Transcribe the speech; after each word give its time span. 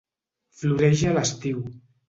Floreix 0.61 1.05
a 1.11 1.15
l'estiu. 1.19 1.65